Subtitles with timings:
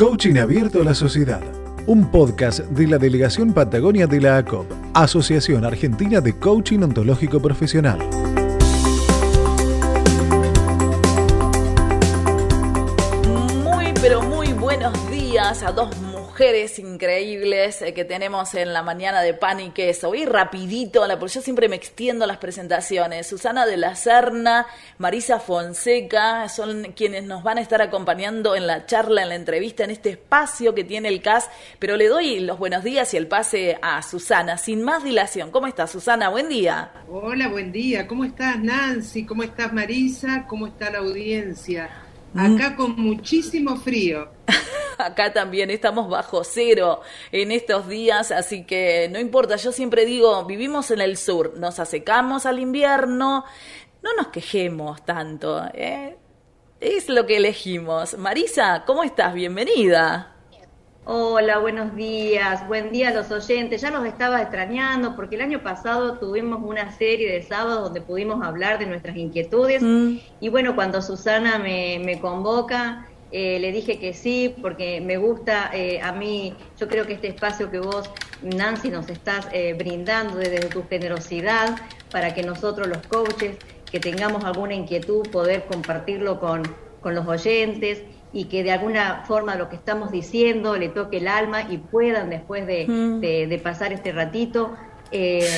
[0.00, 1.42] Coaching Abierto a la Sociedad.
[1.86, 4.64] Un podcast de la Delegación Patagonia de la ACOP,
[4.94, 7.98] Asociación Argentina de Coaching Ontológico Profesional.
[13.62, 15.94] Muy, pero muy buenos días a dos
[16.40, 20.08] mujeres increíbles eh, que tenemos en la mañana de pan y queso.
[20.08, 23.26] Voy rapidito, porque yo siempre me extiendo las presentaciones.
[23.26, 24.66] Susana de la Serna,
[24.96, 29.84] Marisa Fonseca, son quienes nos van a estar acompañando en la charla, en la entrevista,
[29.84, 31.50] en este espacio que tiene el CAS.
[31.78, 35.50] Pero le doy los buenos días y el pase a Susana, sin más dilación.
[35.50, 36.30] ¿Cómo estás, Susana?
[36.30, 36.90] Buen día.
[37.10, 38.06] Hola, buen día.
[38.06, 39.26] ¿Cómo estás, Nancy?
[39.26, 40.46] ¿Cómo estás, Marisa?
[40.48, 41.90] ¿Cómo está la audiencia?
[42.32, 42.56] Mm.
[42.56, 44.30] Acá con muchísimo frío.
[45.06, 47.00] acá también estamos bajo cero
[47.32, 51.78] en estos días, así que no importa, yo siempre digo, vivimos en el sur, nos
[51.78, 53.44] asecamos al invierno,
[54.02, 56.16] no nos quejemos tanto, ¿eh?
[56.80, 58.16] es lo que elegimos.
[58.16, 59.34] Marisa, ¿cómo estás?
[59.34, 60.34] Bienvenida.
[61.04, 63.80] Hola, buenos días, buen día a los oyentes.
[63.80, 68.42] Ya los estaba extrañando porque el año pasado tuvimos una serie de sábados donde pudimos
[68.42, 70.18] hablar de nuestras inquietudes mm.
[70.40, 75.70] y bueno, cuando Susana me, me convoca, eh, le dije que sí, porque me gusta
[75.72, 78.10] eh, a mí, yo creo que este espacio que vos,
[78.42, 81.76] Nancy, nos estás eh, brindando desde tu generosidad
[82.10, 83.56] para que nosotros los coaches,
[83.90, 86.62] que tengamos alguna inquietud, poder compartirlo con,
[87.00, 91.28] con los oyentes y que de alguna forma lo que estamos diciendo le toque el
[91.28, 93.20] alma y puedan después de, mm.
[93.20, 94.76] de pasar este ratito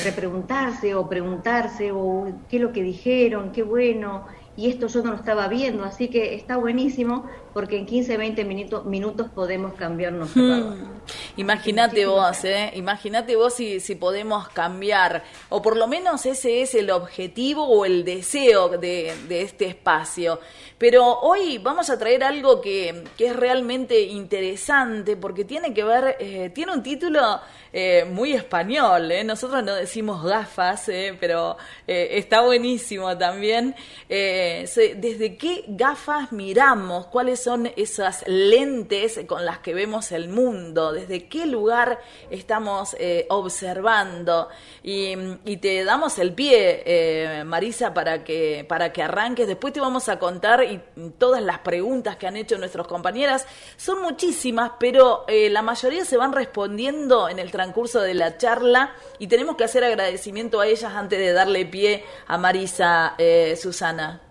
[0.03, 5.11] repreguntarse o preguntarse o qué es lo que dijeron, qué bueno, y esto yo no
[5.11, 10.35] lo estaba viendo, así que está buenísimo porque en 15, 20 minutos, minutos podemos cambiarnos.
[10.35, 10.93] Hmm.
[11.37, 12.71] Imagínate vos, ¿eh?
[12.75, 17.85] Imagínate vos si, si podemos cambiar, o por lo menos ese es el objetivo o
[17.85, 20.39] el deseo de, de este espacio.
[20.83, 26.17] Pero hoy vamos a traer algo que, que es realmente interesante porque tiene que ver,
[26.19, 27.39] eh, tiene un título
[27.71, 29.23] eh, muy español, ¿eh?
[29.23, 31.15] Nosotros no decimos gafas, ¿eh?
[31.19, 31.55] pero
[31.87, 33.75] está buenísimo también.
[34.09, 37.07] ¿Desde qué gafas miramos?
[37.07, 40.93] ¿Cuáles son esas lentes con las que vemos el mundo?
[40.93, 41.99] ¿Desde qué lugar
[42.29, 42.95] estamos
[43.29, 44.49] observando?
[44.81, 45.13] Y,
[45.45, 49.47] y, te damos el pie, Marisa, para que, para que arranques.
[49.47, 50.81] Después te vamos a contar y
[51.17, 53.45] todas las preguntas que han hecho nuestras compañeras.
[53.77, 59.27] Son muchísimas, pero la mayoría se van respondiendo en el transcurso de la charla y
[59.27, 64.22] tenemos que hacer agradecimiento a ellas antes de darle pie a Marisa eh, Susana.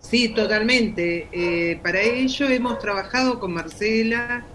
[0.00, 1.28] Sí, totalmente.
[1.32, 4.46] Eh, para ello hemos trabajado con Marcela,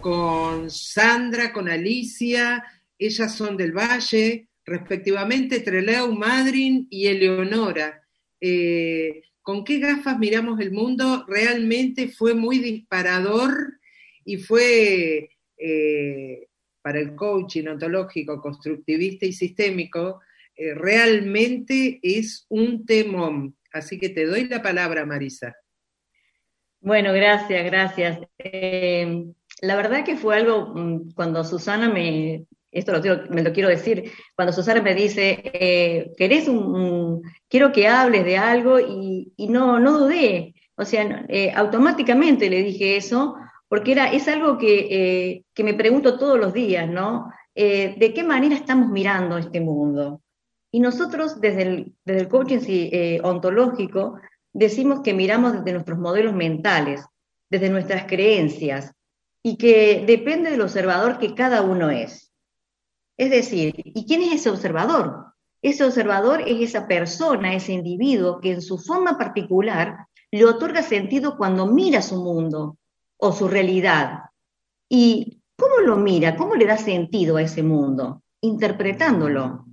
[0.00, 2.64] con Sandra, con Alicia,
[2.98, 8.02] ellas son del Valle, respectivamente Treleu, Madrin y Eleonora.
[8.40, 11.24] Eh, ¿Con qué gafas miramos el mundo?
[11.26, 13.80] Realmente fue muy disparador
[14.24, 15.30] y fue
[16.82, 20.20] para el coaching ontológico, constructivista y sistémico,
[20.56, 23.56] eh, realmente es un temón.
[23.72, 25.54] Así que te doy la palabra, Marisa.
[26.80, 28.20] Bueno, gracias, gracias.
[28.38, 29.26] Eh,
[29.60, 34.10] la verdad que fue algo, mm, cuando Susana me, esto lo, me lo quiero decir,
[34.34, 38.80] cuando Susana me dice, eh, ¿querés un, quiero que hables de algo?
[38.80, 43.36] Y, no, no dudé, o sea, automáticamente le dije eso,
[43.70, 47.30] porque era, es algo eh, que, me pregunto todos los días, ¿no?
[47.54, 50.22] Eh, ¿De qué manera estamos mirando este mundo?
[50.72, 54.20] Y nosotros desde el, desde coaching eh, ontológico
[54.52, 57.04] decimos que miramos desde nuestros modelos mentales,
[57.48, 58.92] desde nuestras creencias,
[59.42, 62.32] y que depende del observador que cada uno es.
[63.16, 65.26] Es decir, ¿y quién es ese observador?
[65.62, 71.36] Ese observador es esa persona, ese individuo que en su forma particular le otorga sentido
[71.36, 72.78] cuando mira su mundo,
[73.20, 74.30] o su realidad.
[74.88, 76.36] ¿Y cómo lo mira?
[76.36, 78.22] ¿Cómo le da sentido a ese mundo?
[78.40, 79.66] Interpretándolo.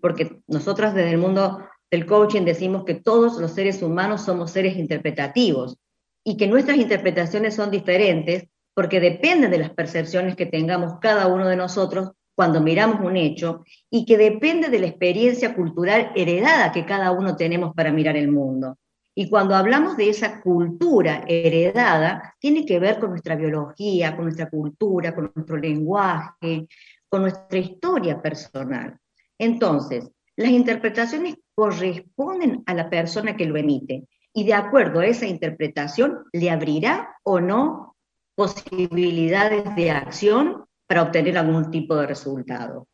[0.00, 4.76] Porque nosotros desde el mundo del coaching decimos que todos los seres humanos somos seres
[4.76, 5.76] interpretativos
[6.24, 8.44] y que nuestras interpretaciones son diferentes
[8.74, 13.64] porque dependen de las percepciones que tengamos cada uno de nosotros cuando miramos un hecho
[13.90, 18.30] y que depende de la experiencia cultural heredada que cada uno tenemos para mirar el
[18.30, 18.78] mundo.
[19.14, 24.48] Y cuando hablamos de esa cultura heredada, tiene que ver con nuestra biología, con nuestra
[24.48, 26.66] cultura, con nuestro lenguaje,
[27.08, 28.96] con nuestra historia personal.
[29.40, 34.04] Entonces, las interpretaciones corresponden a la persona que lo emite
[34.34, 37.96] y de acuerdo a esa interpretación le abrirá o no
[38.34, 42.86] posibilidades de acción para obtener algún tipo de resultado.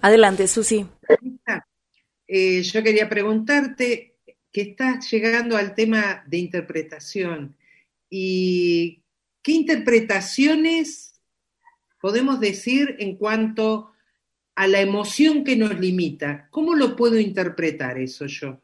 [0.00, 0.86] Adelante, Susi.
[2.26, 4.16] Eh, yo quería preguntarte,
[4.50, 7.54] que estás llegando al tema de interpretación.
[8.08, 9.02] ¿Y
[9.42, 11.11] qué interpretaciones
[12.02, 13.92] podemos decir en cuanto
[14.56, 16.48] a la emoción que nos limita?
[16.50, 18.60] ¿Cómo lo puedo interpretar eso yo?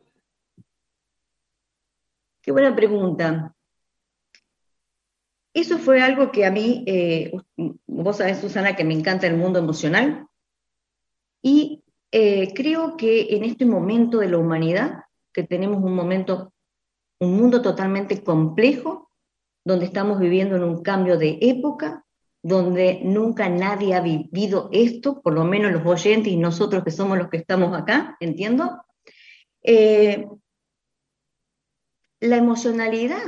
[2.42, 3.54] Qué buena pregunta.
[5.54, 7.32] Eso fue algo que a mí, eh,
[7.86, 10.26] vos sabés, Susana, que me encanta el mundo emocional.
[11.40, 16.52] Y eh, creo que en este momento de la humanidad, que tenemos un momento,
[17.20, 19.12] un mundo totalmente complejo,
[19.64, 22.04] donde estamos viviendo en un cambio de época,
[22.42, 27.18] donde nunca nadie ha vivido esto, por lo menos los oyentes y nosotros que somos
[27.18, 28.84] los que estamos acá, entiendo.
[29.62, 30.26] Eh,
[32.20, 33.22] la emocionalidad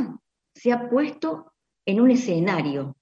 [0.54, 1.52] se ha puesto
[1.86, 2.96] en un escenario.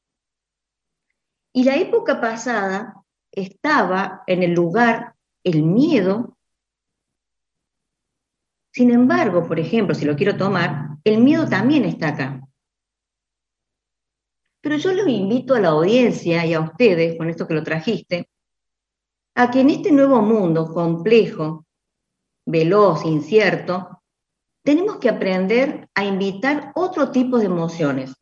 [1.53, 2.95] Y la época pasada
[3.33, 5.15] estaba en el lugar
[5.45, 6.37] el miedo.
[8.73, 12.48] Sin embargo, por ejemplo, si lo quiero tomar, el miedo también está acá.
[14.69, 18.29] Pero yo los invito a la audiencia y a ustedes, con esto que lo trajiste,
[19.35, 21.65] a que en este nuevo mundo complejo,
[22.45, 24.03] veloz, incierto,
[24.63, 28.13] tenemos que aprender a invitar otro tipo de emociones.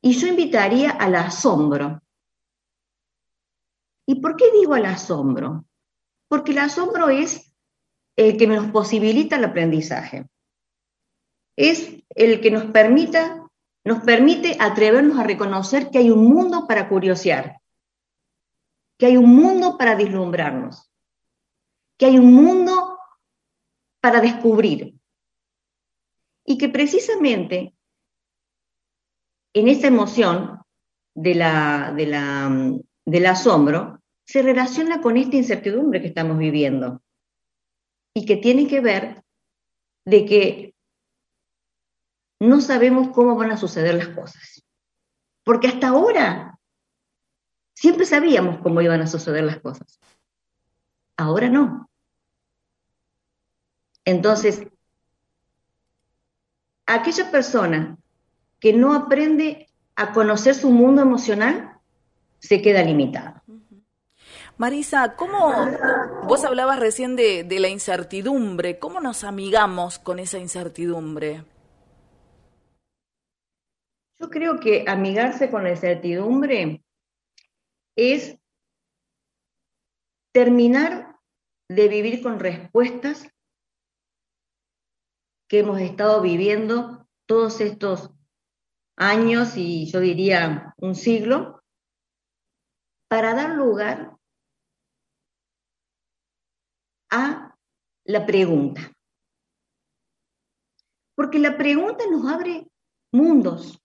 [0.00, 2.00] Y yo invitaría al asombro.
[4.06, 5.64] ¿Y por qué digo al asombro?
[6.28, 7.52] Porque el asombro es
[8.16, 10.28] el que nos posibilita el aprendizaje.
[11.56, 13.41] Es el que nos permita,
[13.84, 17.60] nos permite atrevernos a reconocer que hay un mundo para curiosear,
[18.98, 20.90] que hay un mundo para vislumbrarnos,
[21.98, 22.98] que hay un mundo
[24.00, 24.94] para descubrir.
[26.44, 27.74] Y que precisamente
[29.54, 30.60] en esa emoción
[31.14, 32.72] de la, de la
[33.04, 37.02] del asombro se relaciona con esta incertidumbre que estamos viviendo
[38.14, 39.22] y que tiene que ver
[40.04, 40.71] de que
[42.42, 44.64] no sabemos cómo van a suceder las cosas.
[45.44, 46.58] Porque hasta ahora
[47.72, 50.00] siempre sabíamos cómo iban a suceder las cosas.
[51.16, 51.88] Ahora no.
[54.04, 54.66] Entonces,
[56.84, 57.96] aquella persona
[58.58, 61.78] que no aprende a conocer su mundo emocional
[62.40, 63.40] se queda limitado.
[64.58, 65.54] Marisa, ¿cómo
[66.24, 68.80] vos hablabas recién de, de la incertidumbre?
[68.80, 71.44] ¿Cómo nos amigamos con esa incertidumbre?
[74.22, 76.84] Yo creo que amigarse con la incertidumbre
[77.96, 78.38] es
[80.32, 81.18] terminar
[81.68, 83.28] de vivir con respuestas
[85.48, 88.12] que hemos estado viviendo todos estos
[88.96, 91.60] años y yo diría un siglo,
[93.08, 94.16] para dar lugar
[97.10, 97.56] a
[98.04, 98.92] la pregunta.
[101.16, 102.68] Porque la pregunta nos abre
[103.12, 103.81] mundos.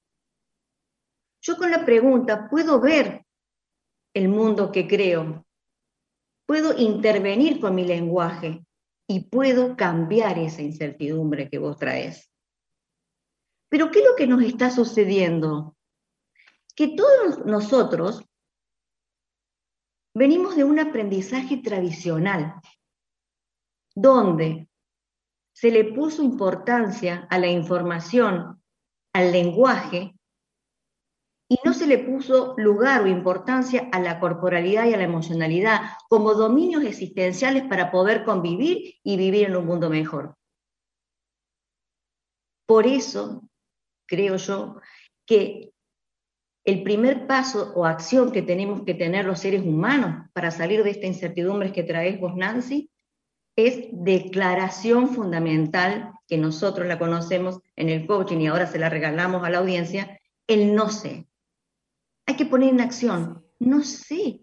[1.47, 3.25] Yo con la pregunta puedo ver
[4.13, 5.45] el mundo que creo,
[6.45, 8.65] puedo intervenir con mi lenguaje
[9.07, 12.29] y puedo cambiar esa incertidumbre que vos traes.
[13.69, 15.77] Pero ¿qué es lo que nos está sucediendo?
[16.75, 18.27] Que todos nosotros
[20.17, 22.59] Venimos de un aprendizaje tradicional,
[23.93, 24.67] donde
[25.53, 28.59] se le puso importancia a la información,
[29.13, 30.16] al lenguaje,
[31.49, 35.81] y no se le puso lugar o importancia a la corporalidad y a la emocionalidad
[36.09, 40.35] como dominios existenciales para poder convivir y vivir en un mundo mejor.
[42.65, 43.47] Por eso,
[44.05, 44.81] creo yo,
[45.25, 45.71] que
[46.65, 50.89] el primer paso o acción que tenemos que tener los seres humanos para salir de
[50.89, 52.91] esta incertidumbre que traes vos, Nancy,
[53.55, 59.45] es declaración fundamental, que nosotros la conocemos en el coaching y ahora se la regalamos
[59.45, 61.25] a la audiencia, el no sé.
[62.27, 64.41] Hay que poner en acción, no sé.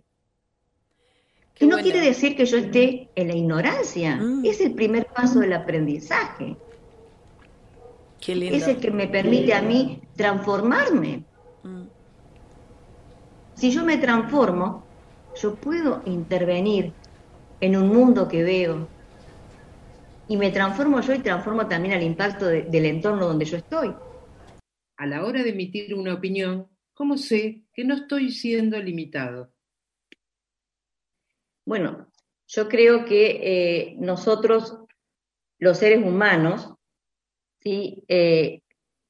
[1.60, 4.44] y no quiere decir que yo esté en la ignorancia, mm.
[4.44, 6.56] es el primer paso del aprendizaje.
[8.26, 11.24] Es el que me permite a mí transformarme.
[11.62, 11.82] Mm.
[13.54, 14.84] Si yo me transformo,
[15.40, 16.92] yo puedo intervenir
[17.60, 18.88] en un mundo que veo.
[20.26, 23.94] Y me transformo yo y transformo también al impacto del entorno donde yo estoy.
[24.96, 29.52] A la hora de emitir una opinión, ¿cómo sé que no estoy siendo limitado?
[31.66, 32.10] Bueno,
[32.46, 34.78] yo creo que eh, nosotros,
[35.58, 36.72] los seres humanos,
[37.60, 38.04] ¿sí?
[38.08, 38.62] Eh,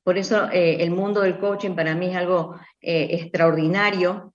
[0.03, 4.35] por eso eh, el mundo del coaching para mí es algo extraordinario,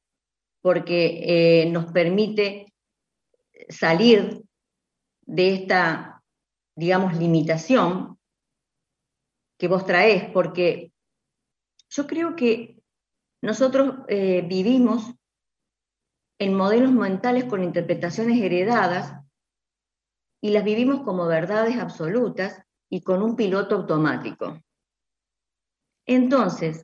[0.62, 2.74] porque nos permite
[3.70, 4.42] salir
[5.22, 6.22] de esta,
[6.76, 8.20] digamos, limitación
[9.58, 10.92] que vos traés, porque
[11.90, 12.79] yo creo que
[13.42, 15.14] nosotros eh, vivimos
[16.40, 19.14] en modelos mentales con interpretaciones heredadas
[20.42, 24.62] y las vivimos como verdades absolutas y con un piloto automático.
[26.06, 26.84] Entonces,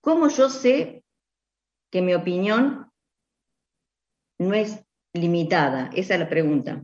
[0.00, 1.04] ¿cómo yo sé
[1.90, 2.92] que mi opinión
[4.38, 4.84] no es
[5.14, 5.90] limitada?
[5.94, 6.82] Esa es la pregunta.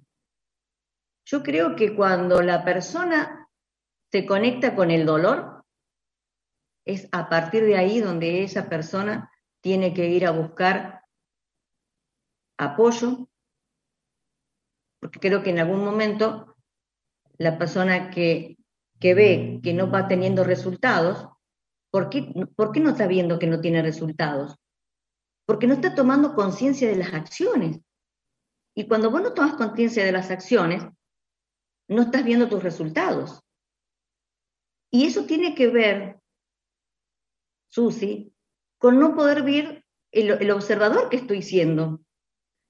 [1.27, 3.49] Yo creo que cuando la persona
[4.11, 5.54] se conecta con el dolor,
[6.85, 9.31] es a partir de ahí donde esa persona
[9.63, 11.03] tiene que ir a buscar
[12.59, 13.29] apoyo,
[15.01, 16.57] porque creo que en algún momento
[17.39, 18.57] la persona que,
[19.01, 21.29] ve que no va teniendo resultados,
[21.91, 22.23] ¿por qué,
[22.57, 24.57] ¿por qué no está viendo que no tiene resultados?
[25.47, 27.81] Porque no está tomando conciencia de las acciones.
[28.75, 30.85] Y cuando vos no tomas conciencia de las acciones,
[31.89, 33.43] no estás viendo tus resultados.
[34.91, 36.21] Y eso tiene que ver,
[37.75, 38.33] Susi,
[38.79, 42.01] con no poder ver el, observador que estoy siendo.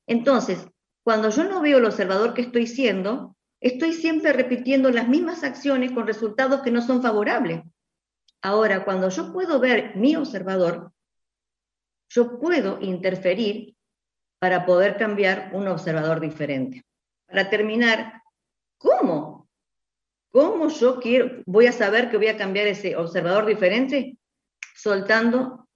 [0.06, 0.66] Entonces,
[1.02, 5.92] cuando yo no veo el observador que estoy siendo, estoy siempre repitiendo las mismas acciones
[5.92, 7.60] con resultados que no son favorables.
[8.40, 10.90] Ahora, cuando yo puedo ver mi observador,
[12.08, 13.76] yo puedo interferir
[14.38, 16.82] para poder cambiar un observador diferente.
[17.26, 18.22] Para terminar,
[18.78, 19.50] ¿cómo?
[20.30, 24.16] ¿Cómo yo quiero, voy a saber que voy a cambiar ese observador diferente?
[24.76, 25.66] Soltando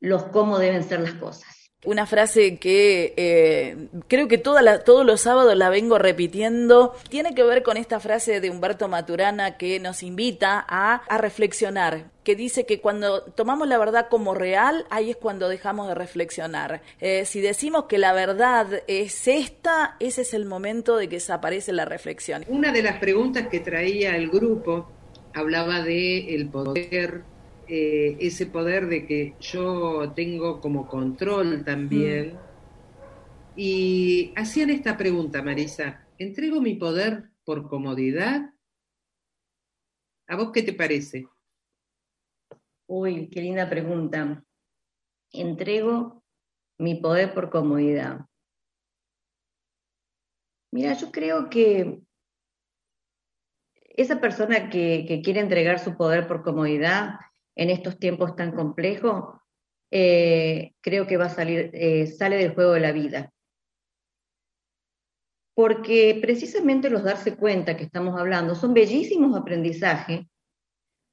[0.00, 1.60] los cómo deben ser las cosas.
[1.86, 6.94] Una frase que eh, creo que toda todos los sábados la vengo repitiendo.
[7.08, 12.36] Tiene que ver con esta frase de Humberto Maturana que nos invita a, reflexionar, que
[12.36, 16.82] dice que cuando tomamos la verdad como real, ahí es cuando dejamos de reflexionar.
[17.00, 21.72] Eh, si decimos que la verdad es esta, ese es el momento de que desaparece
[21.72, 22.44] la reflexión.
[22.48, 24.90] Una de las preguntas que traía el grupo
[25.32, 27.22] hablaba de el poder
[27.72, 32.34] eh, ese poder de que yo tengo como control también.
[32.34, 32.38] Mm.
[33.54, 38.52] Y hacían esta pregunta, Marisa, ¿entrego mi poder por comodidad?
[40.26, 41.28] ¿A vos qué te parece?
[42.88, 44.44] Uy, qué linda pregunta.
[45.32, 46.24] ¿Entrego
[46.76, 48.26] mi poder por comodidad?
[50.72, 52.00] Mira, yo creo que
[53.74, 57.20] esa persona que, que, quiere entregar su poder por comodidad
[57.60, 59.38] en estos tiempos tan complejos,
[59.90, 63.34] eh, creo que va a salir, eh, sale del juego de la vida.
[65.54, 70.26] Porque precisamente los darse cuenta que estamos hablando son bellísimos aprendizajes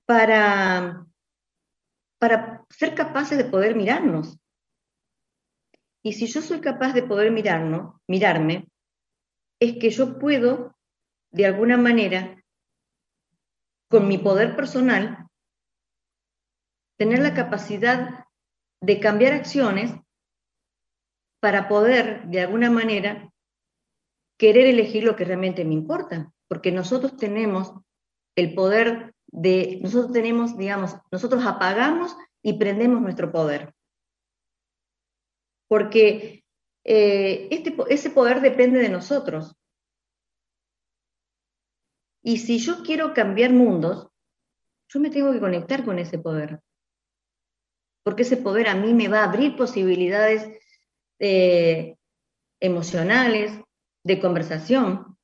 [0.06, 1.06] para,
[2.18, 4.40] para ser capaces de poder mirarnos.
[6.02, 8.70] Y si yo soy capaz de poder mirarnos, mirarme,
[9.60, 10.78] es que yo puedo,
[11.30, 12.42] de alguna manera,
[13.90, 15.27] con mi poder personal,
[16.98, 18.26] tener la capacidad
[18.82, 19.94] de cambiar acciones
[21.40, 23.32] para poder, de alguna manera,
[24.38, 27.74] querer elegir lo que realmente me importa, porque nosotros tenemos
[28.36, 33.74] el poder de, nosotros tenemos, digamos, nosotros apagamos y prendemos nuestro poder.
[35.68, 36.44] Porque
[36.86, 39.56] eh, este, ese poder depende de nosotros.
[42.24, 44.10] Y si yo quiero cambiar mundos,
[44.90, 46.62] yo me tengo que conectar con ese poder
[48.08, 50.50] porque ese poder a mí me va a abrir posibilidades
[51.20, 51.98] eh,
[52.62, 53.52] emocionales,
[54.02, 55.18] de conversación.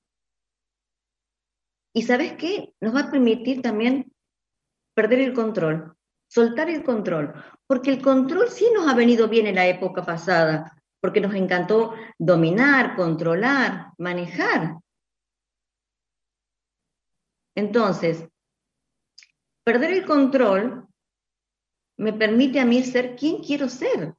[1.96, 2.74] Y sabes qué?
[2.82, 4.12] Nos va a permitir también
[4.94, 5.96] perder el control,
[6.28, 7.34] soltar el control,
[7.68, 11.94] porque el control sí nos ha venido bien en la época pasada, porque nos encantó
[12.20, 14.76] dominar, controlar, manejar.
[17.56, 18.28] Entonces,
[19.64, 20.83] perder el control
[21.98, 24.16] me permite a mí ser quien quiero ser.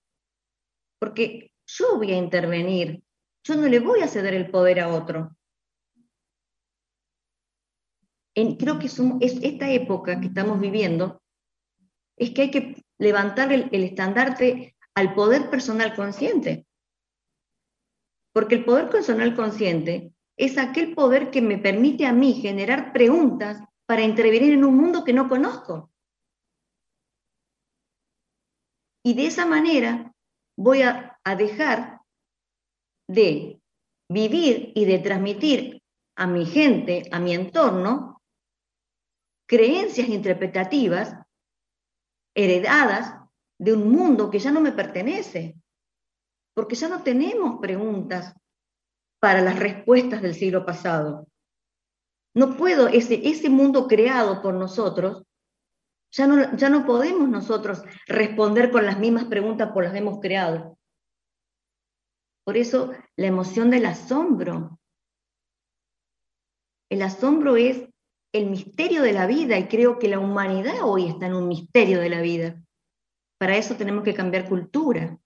[0.98, 3.02] Porque yo voy a intervenir,
[3.44, 5.36] yo no le voy a ceder el poder a otro.
[8.34, 8.98] creo que es,
[9.42, 11.22] esta época que estamos viviendo,
[12.16, 16.66] es que hay que levantar el, el estandarte al poder personal consciente.
[18.32, 23.60] Porque el poder personal consciente es aquel poder que me permite a mí generar preguntas
[23.86, 25.90] para intervenir en un mundo que no conozco.
[29.04, 30.12] Y de esa manera
[30.56, 32.00] voy a, dejar
[33.08, 33.60] de
[34.10, 35.82] vivir y de transmitir
[36.16, 38.22] a mi gente, a mi entorno,
[39.48, 41.16] creencias interpretativas
[42.34, 43.20] heredadas
[43.58, 45.56] de un mundo que ya no me pertenece,
[46.54, 48.34] porque ya no tenemos preguntas
[49.20, 51.26] para las respuestas del siglo pasado.
[52.34, 55.24] No puedo, ese, mundo creado por nosotros,
[56.16, 60.20] ya no, ya no podemos nosotros responder con las mismas preguntas por las que hemos
[60.20, 60.78] creado.
[62.44, 64.78] Por eso la emoción del asombro.
[66.90, 67.88] El asombro es
[68.32, 72.00] el misterio de la vida y creo que la humanidad hoy está en un misterio
[72.00, 72.62] de la vida.
[73.38, 75.18] Para eso tenemos que cambiar cultura.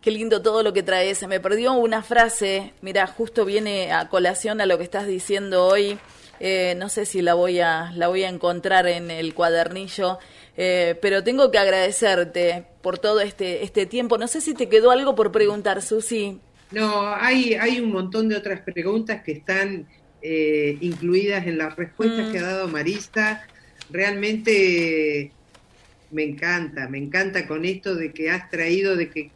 [0.00, 1.18] Qué lindo todo lo que traes.
[1.18, 5.66] Se me perdió una frase, mira, justo viene a colación a lo que estás diciendo
[5.66, 5.98] hoy.
[6.40, 10.18] Eh, no sé si la voy a la voy a encontrar en el cuadernillo,
[10.56, 14.18] eh, pero tengo que agradecerte por todo este este tiempo.
[14.18, 16.38] No sé si te quedó algo por preguntar, Susi.
[16.70, 19.86] No, hay hay un montón de otras preguntas que están
[20.22, 22.44] eh, incluidas en las respuestas que ha mm.
[22.44, 23.46] dado Marista.
[23.90, 25.30] Realmente
[26.10, 29.30] me encanta, me encanta con esto de que has traído de que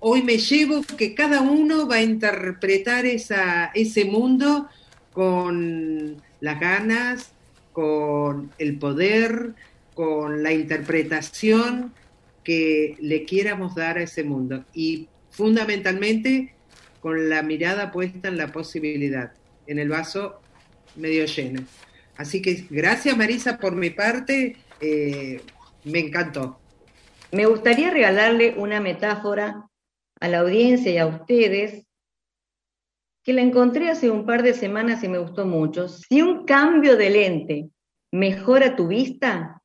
[0.00, 4.68] hoy me llevo que cada uno va a interpretar esa, ese mundo
[5.18, 7.32] con las ganas,
[7.72, 9.54] con el poder,
[9.92, 11.92] con la interpretación
[12.44, 16.54] que le quieramos dar a ese mundo y fundamentalmente
[17.00, 19.32] con la mirada puesta en la posibilidad,
[19.66, 20.40] en el vaso
[20.94, 21.62] medio lleno.
[22.16, 25.40] Así que gracias Marisa por mi parte, eh,
[25.82, 26.60] me encantó.
[27.32, 29.66] Me gustaría regalarle una metáfora
[30.20, 31.87] a la audiencia y a ustedes,
[33.28, 35.86] que la encontré hace un par de semanas y me gustó mucho.
[35.86, 37.68] Si un cambio de lente
[38.10, 39.60] mejora tu vista,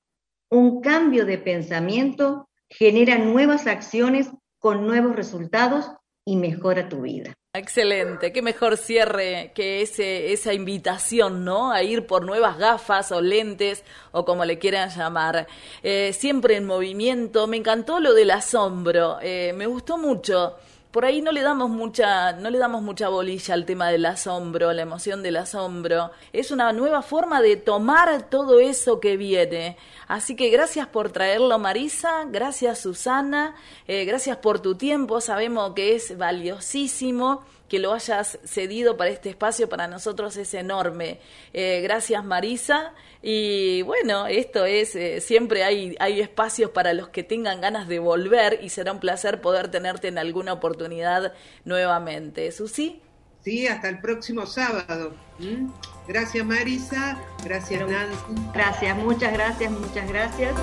[0.52, 4.30] un cambio de pensamiento genera nuevas acciones
[4.60, 5.90] con nuevos resultados
[6.26, 7.34] y mejora tu vida.
[7.54, 11.72] Excelente, qué mejor cierre que ese, esa invitación, ¿no?
[11.72, 15.48] A ir por nuevas gafas o lentes o como le quieran llamar.
[15.84, 20.58] Eh, siempre en movimiento, me encantó lo del asombro, eh, me gustó mucho
[20.94, 24.72] por ahí no le damos mucha, no le damos mucha bolilla al tema del asombro,
[24.74, 26.12] la emoción del asombro.
[26.32, 29.76] Es una nueva forma de tomar todo eso que viene.
[30.08, 33.56] Así que gracias por traerlo, Marisa, gracias Susana,
[33.88, 39.32] eh, gracias por tu tiempo, sabemos que es valiosísimo que lo hayas cedido para este
[39.32, 41.20] espacio, para nosotros es enorme.
[41.54, 42.94] Eh, gracias Marisa.
[43.20, 47.98] Y bueno, esto es, eh, siempre hay, hay espacios para los que tengan ganas de
[47.98, 51.34] volver y será un placer poder tenerte en alguna oportunidad
[51.66, 52.52] nuevamente.
[52.52, 53.02] Susi.
[53.44, 55.16] Sí, hasta el próximo sábado.
[55.40, 55.72] ¿Mm?
[56.08, 58.36] Gracias Marisa, gracias Nancy.
[58.54, 60.54] Gracias, muchas gracias, muchas gracias.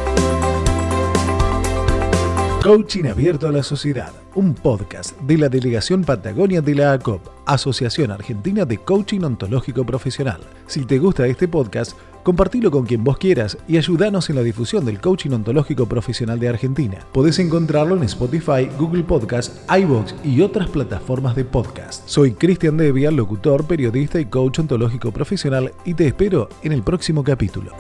[2.63, 8.11] Coaching Abierto a la Sociedad, un podcast de la Delegación Patagonia de la ACOP, Asociación
[8.11, 10.43] Argentina de Coaching Ontológico Profesional.
[10.67, 14.85] Si te gusta este podcast, compartilo con quien vos quieras y ayúdanos en la difusión
[14.85, 16.99] del coaching ontológico profesional de Argentina.
[17.13, 22.07] Podés encontrarlo en Spotify, Google Podcast, iVoox y otras plataformas de podcast.
[22.07, 27.25] Soy Cristian Devia, locutor, periodista y coach ontológico profesional y te espero en el próximo
[27.25, 27.73] capítulo.